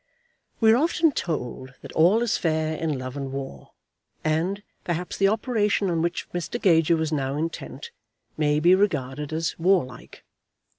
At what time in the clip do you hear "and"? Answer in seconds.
3.15-3.31, 4.23-4.63